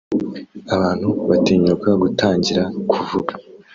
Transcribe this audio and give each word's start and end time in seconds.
abantu 0.75 1.07
batinyuka 1.29 1.89
gutangira 2.01 2.63
kuvuga 2.91 3.33